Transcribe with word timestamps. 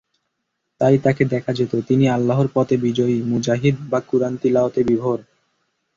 তাই 0.81 0.95
তাকে 0.97 1.23
দেখা 1.25 1.51
যেত, 1.53 1.73
তিনি 1.87 2.05
আল্লাহর 2.09 2.47
পথে 2.53 2.75
বিজয়ী 2.77 3.17
মুজাহিদ 3.21 3.75
বা 3.89 3.99
কুরআন 4.01 4.33
তিলাওয়াতে 4.37 4.81
বিভোর। 4.83 5.19